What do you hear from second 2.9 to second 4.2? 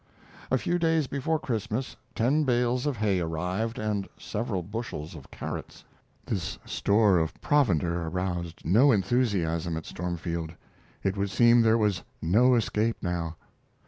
hay arrived and